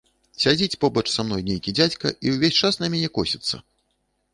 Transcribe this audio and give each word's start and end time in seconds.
Сядзіць 0.43 0.79
побач 0.85 1.03
са 1.17 1.21
мной 1.29 1.45
нейкі 1.51 1.75
дзядзька 1.83 2.15
і 2.25 2.37
ўвесь 2.39 2.59
час 2.67 2.73
на 2.85 2.95
мяне 2.97 3.17
косіцца. 3.21 3.67